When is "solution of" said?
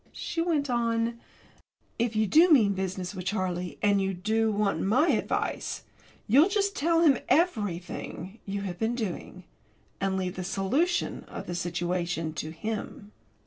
10.43-11.45